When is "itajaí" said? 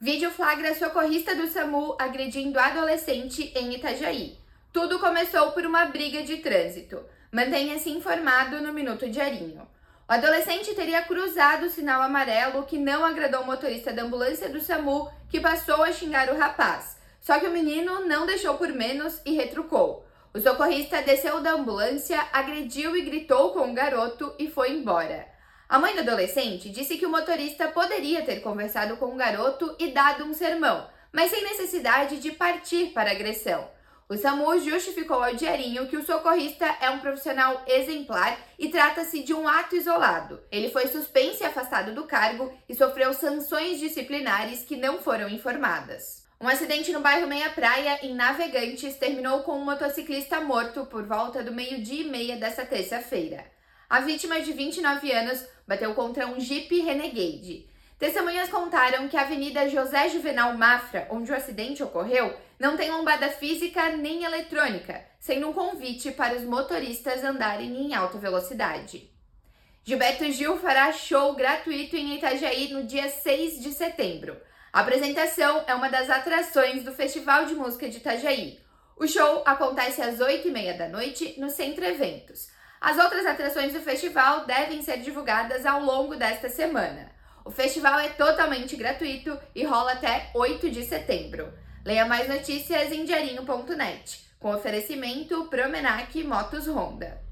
3.74-4.38, 72.16-72.70, 77.96-78.60